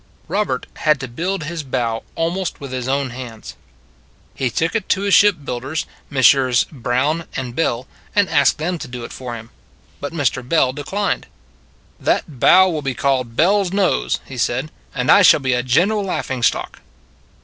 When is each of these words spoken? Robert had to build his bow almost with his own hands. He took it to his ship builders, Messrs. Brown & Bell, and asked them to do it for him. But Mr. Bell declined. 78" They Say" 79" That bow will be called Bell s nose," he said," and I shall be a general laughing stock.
Robert 0.27 0.65
had 0.77 0.99
to 1.01 1.07
build 1.07 1.43
his 1.43 1.61
bow 1.61 2.01
almost 2.15 2.59
with 2.59 2.71
his 2.71 2.87
own 2.87 3.11
hands. 3.11 3.55
He 4.33 4.49
took 4.49 4.73
it 4.73 4.89
to 4.89 5.01
his 5.01 5.13
ship 5.13 5.35
builders, 5.45 5.85
Messrs. 6.09 6.63
Brown 6.71 7.27
& 7.41 7.53
Bell, 7.59 7.85
and 8.15 8.27
asked 8.27 8.57
them 8.57 8.79
to 8.79 8.87
do 8.87 9.03
it 9.03 9.13
for 9.13 9.35
him. 9.35 9.51
But 9.99 10.11
Mr. 10.11 10.41
Bell 10.49 10.73
declined. 10.73 11.27
78" 11.99 11.99
They 11.99 12.03
Say" 12.03 12.07
79" 12.33 12.39
That 12.39 12.39
bow 12.39 12.69
will 12.71 12.81
be 12.81 12.95
called 12.95 13.35
Bell 13.35 13.61
s 13.61 13.71
nose," 13.71 14.19
he 14.25 14.37
said," 14.39 14.71
and 14.95 15.11
I 15.11 15.21
shall 15.21 15.39
be 15.39 15.53
a 15.53 15.61
general 15.61 16.03
laughing 16.03 16.41
stock. 16.41 16.79